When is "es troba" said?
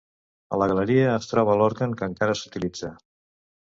1.17-1.59